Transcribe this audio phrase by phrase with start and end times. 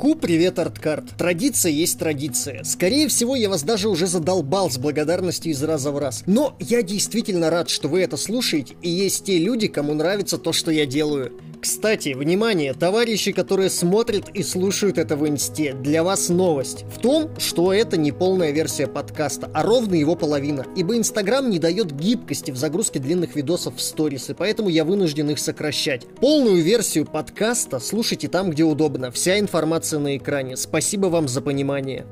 [0.00, 1.14] Ку, привет, Арткарт.
[1.18, 2.64] Традиция есть традиция.
[2.64, 6.22] Скорее всего, я вас даже уже задолбал с благодарностью из раза в раз.
[6.24, 10.54] Но я действительно рад, что вы это слушаете, и есть те люди, кому нравится то,
[10.54, 11.34] что я делаю.
[11.60, 16.86] Кстати, внимание, товарищи, которые смотрят и слушают это в инсте, для вас новость.
[16.90, 20.64] В том, что это не полная версия подкаста, а ровно его половина.
[20.74, 25.28] Ибо Инстаграм не дает гибкости в загрузке длинных видосов в сторис, и поэтому я вынужден
[25.28, 26.06] их сокращать.
[26.20, 29.10] Полную версию подкаста слушайте там, где удобно.
[29.10, 30.56] Вся информация на экране.
[30.56, 32.06] Спасибо вам за понимание.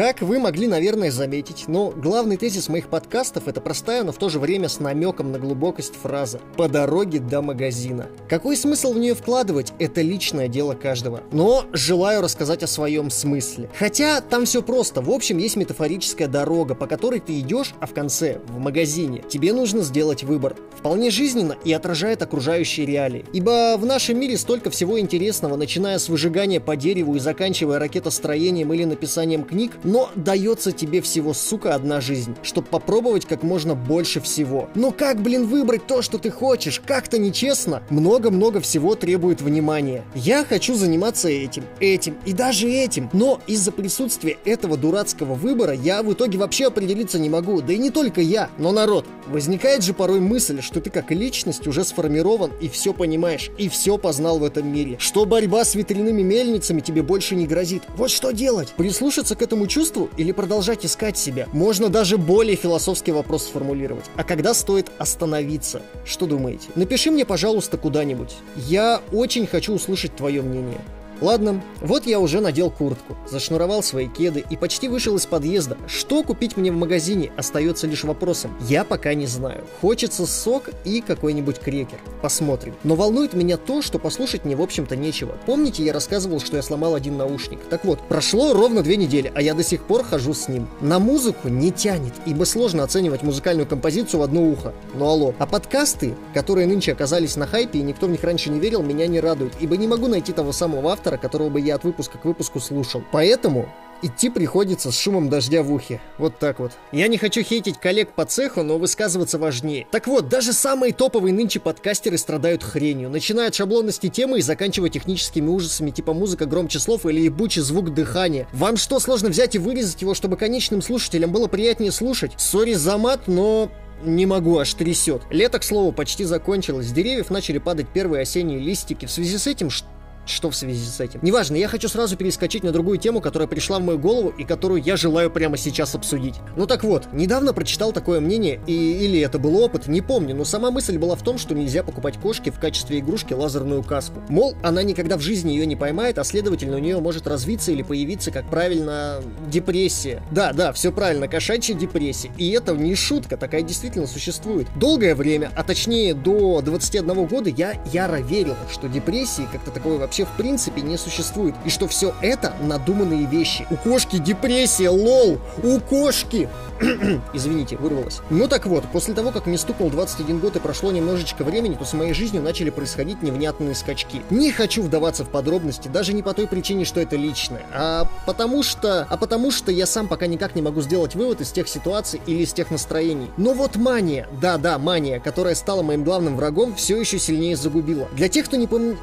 [0.00, 4.30] Как вы могли, наверное, заметить, но главный тезис моих подкастов это простая, но в то
[4.30, 8.06] же время с намеком на глубокость фраза «по дороге до магазина».
[8.26, 11.20] Какой смысл в нее вкладывать, это личное дело каждого.
[11.32, 13.68] Но желаю рассказать о своем смысле.
[13.78, 15.02] Хотя там все просто.
[15.02, 19.52] В общем, есть метафорическая дорога, по которой ты идешь, а в конце, в магазине, тебе
[19.52, 20.56] нужно сделать выбор.
[20.78, 23.26] Вполне жизненно и отражает окружающие реалии.
[23.34, 28.72] Ибо в нашем мире столько всего интересного, начиная с выжигания по дереву и заканчивая ракетостроением
[28.72, 34.20] или написанием книг, но дается тебе всего, сука, одна жизнь, чтобы попробовать как можно больше
[34.20, 34.68] всего.
[34.76, 36.80] Но как, блин, выбрать то, что ты хочешь?
[36.84, 37.82] Как-то нечестно.
[37.90, 40.04] Много-много всего требует внимания.
[40.14, 43.10] Я хочу заниматься этим, этим и даже этим.
[43.12, 47.60] Но из-за присутствия этого дурацкого выбора я в итоге вообще определиться не могу.
[47.60, 49.06] Да и не только я, но народ.
[49.26, 53.98] Возникает же порой мысль, что ты как личность уже сформирован и все понимаешь, и все
[53.98, 54.96] познал в этом мире.
[55.00, 57.82] Что борьба с ветряными мельницами тебе больше не грозит.
[57.96, 58.68] Вот что делать?
[58.76, 61.48] Прислушаться к этому чувству или продолжать искать себя?
[61.52, 64.04] Можно даже более философский вопрос сформулировать.
[64.16, 65.80] А когда стоит остановиться?
[66.04, 66.68] Что думаете?
[66.74, 68.36] Напиши мне, пожалуйста, куда-нибудь.
[68.56, 70.80] Я очень хочу услышать твое мнение.
[71.20, 75.76] Ладно, вот я уже надел куртку, зашнуровал свои кеды и почти вышел из подъезда.
[75.86, 78.56] Что купить мне в магазине, остается лишь вопросом.
[78.62, 79.64] Я пока не знаю.
[79.82, 81.98] Хочется сок и какой-нибудь крекер.
[82.22, 82.74] Посмотрим.
[82.84, 85.36] Но волнует меня то, что послушать мне в общем-то нечего.
[85.44, 87.60] Помните, я рассказывал, что я сломал один наушник?
[87.68, 90.68] Так вот, прошло ровно две недели, а я до сих пор хожу с ним.
[90.80, 94.72] На музыку не тянет, ибо сложно оценивать музыкальную композицию в одно ухо.
[94.94, 95.34] Ну алло.
[95.38, 99.06] А подкасты, которые нынче оказались на хайпе и никто в них раньше не верил, меня
[99.06, 102.18] не радуют, ибо не могу найти того самого автора, автора, которого бы я от выпуска
[102.18, 103.02] к выпуску слушал.
[103.12, 103.68] Поэтому
[104.02, 106.00] Идти приходится с шумом дождя в ухе.
[106.16, 106.72] Вот так вот.
[106.90, 109.86] Я не хочу хейтить коллег по цеху, но высказываться важнее.
[109.90, 113.10] Так вот, даже самые топовые нынче подкастеры страдают хренью.
[113.10, 117.92] Начиная от шаблонности темы и заканчивая техническими ужасами типа музыка громче слов или ебучий звук
[117.92, 118.48] дыхания.
[118.54, 122.32] Вам что, сложно взять и вырезать его, чтобы конечным слушателям было приятнее слушать?
[122.38, 123.70] Сори за мат, но
[124.02, 125.24] не могу, аж трясет.
[125.28, 126.86] Лето, к слову, почти закончилось.
[126.86, 129.04] С деревьев начали падать первые осенние листики.
[129.04, 129.86] В связи с этим, что
[130.30, 131.20] что в связи с этим.
[131.22, 134.82] Неважно, я хочу сразу перескочить на другую тему, которая пришла в мою голову и которую
[134.82, 136.36] я желаю прямо сейчас обсудить.
[136.56, 138.72] Ну так вот, недавно прочитал такое мнение, и
[139.04, 142.18] или это был опыт, не помню, но сама мысль была в том, что нельзя покупать
[142.18, 144.22] кошке в качестве игрушки лазерную каску.
[144.28, 147.82] Мол, она никогда в жизни ее не поймает, а следовательно у нее может развиться или
[147.82, 150.22] появиться, как правильно, депрессия.
[150.30, 152.30] Да, да, все правильно, кошачья депрессия.
[152.36, 154.66] И это не шутка, такая действительно существует.
[154.76, 160.19] Долгое время, а точнее до 21 года я яро верил, что депрессии как-то такое вообще
[160.20, 161.54] вообще в принципе не существует.
[161.64, 163.66] И что все это надуманные вещи.
[163.70, 165.38] У кошки депрессия, лол!
[165.62, 166.48] У кошки!
[167.34, 168.20] Извините, вырвалось.
[168.30, 171.84] Ну так вот, после того, как мне стукнул 21 год и прошло немножечко времени, то
[171.84, 174.22] с моей жизнью начали происходить невнятные скачки.
[174.30, 178.62] Не хочу вдаваться в подробности, даже не по той причине, что это личное, а потому
[178.62, 179.06] что...
[179.10, 182.42] А потому что я сам пока никак не могу сделать вывод из тех ситуаций или
[182.42, 183.30] из тех настроений.
[183.36, 188.08] Но вот мания, да-да, мания, которая стала моим главным врагом, все еще сильнее загубила.
[188.12, 188.96] Для тех, кто не помнит...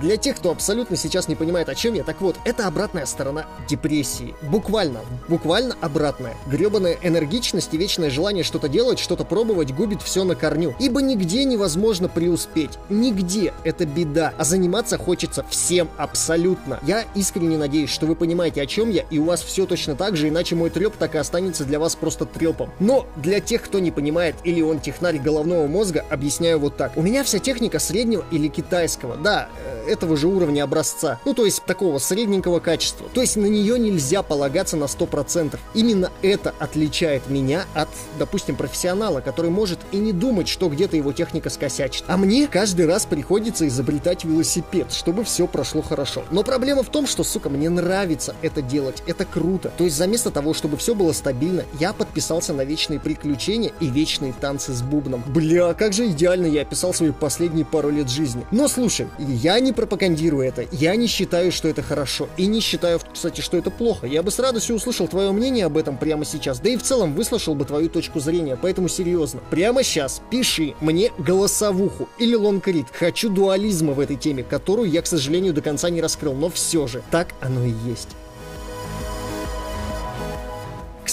[0.00, 3.46] Для тех, кто абсолютно сейчас не понимает, о чем я, так вот, это обратная сторона
[3.68, 4.34] депрессии.
[4.42, 6.36] Буквально, буквально обратная.
[6.46, 10.74] Гребаная энергичность и вечное желание что-то делать, что-то пробовать губит все на корню.
[10.78, 12.78] Ибо нигде невозможно преуспеть.
[12.88, 13.52] Нигде.
[13.64, 14.32] Это беда.
[14.38, 16.78] А заниматься хочется всем абсолютно.
[16.82, 20.16] Я искренне надеюсь, что вы понимаете, о чем я, и у вас все точно так
[20.16, 22.70] же, иначе мой треп так и останется для вас просто трепом.
[22.78, 26.96] Но для тех, кто не понимает, или он технарь головного мозга, объясняю вот так.
[26.96, 29.16] У меня вся техника среднего или китайского.
[29.16, 31.18] Да, э, этого же уровня образца.
[31.24, 33.08] Ну, то есть такого средненького качества.
[33.12, 35.58] То есть на нее нельзя полагаться на 100%.
[35.74, 37.88] Именно это отличает меня от,
[38.18, 42.04] допустим, профессионала, который может и не думать, что где-то его техника скосячит.
[42.06, 46.24] А мне каждый раз приходится изобретать велосипед, чтобы все прошло хорошо.
[46.30, 49.02] Но проблема в том, что, сука, мне нравится это делать.
[49.06, 49.72] Это круто.
[49.76, 54.32] То есть заместо того, чтобы все было стабильно, я подписался на вечные приключения и вечные
[54.32, 55.22] танцы с бубном.
[55.26, 58.44] Бля, как же идеально я описал свои последние пару лет жизни.
[58.50, 60.66] Но слушай, я не пропагандирую это.
[60.72, 62.28] Я не считаю, что это хорошо.
[62.36, 64.08] И не считаю, кстати, что это плохо.
[64.08, 66.58] Я бы с радостью услышал твое мнение об этом прямо сейчас.
[66.58, 68.58] Да и в целом выслушал бы твою точку зрения.
[68.60, 69.40] Поэтому серьезно.
[69.50, 72.86] Прямо сейчас пиши мне голосовуху или лонгрид.
[72.92, 76.34] Хочу дуализма в этой теме, которую я, к сожалению, до конца не раскрыл.
[76.34, 78.08] Но все же, так оно и есть.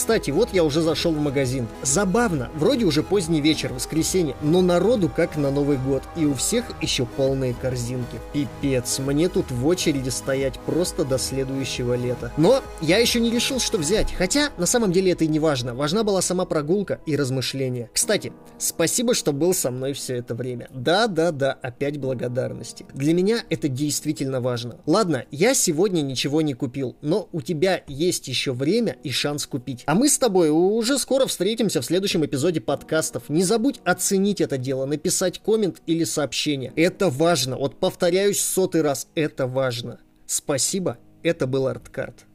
[0.06, 1.68] Кстати, вот я уже зашел в магазин.
[1.81, 6.04] Забавно, вроде уже поздний вечер, воскресенье, но народу как на Новый год.
[6.16, 8.19] И у всех еще полные корзинки.
[8.31, 12.31] Пипец, мне тут в очереди стоять просто до следующего лета.
[12.38, 14.13] Но я еще не решил, что взять.
[14.13, 15.74] Хотя, на самом деле это и не важно.
[15.74, 17.90] Важна была сама прогулка и размышления.
[17.92, 20.68] Кстати, спасибо, что был со мной все это время.
[20.72, 22.86] Да-да-да, опять благодарности.
[22.94, 24.78] Для меня это действительно важно.
[24.86, 29.81] Ладно, я сегодня ничего не купил, но у тебя есть еще время и шанс купить.
[29.88, 33.30] А мы с тобой уже скоро встретимся в следующем эпизоде подкастов.
[33.30, 36.74] Не забудь оценить это дело, написать коммент или сообщение.
[36.75, 37.57] Это важно.
[37.57, 40.00] Вот повторяюсь сотый раз, это важно.
[40.27, 42.25] Спасибо, это был Арткарт.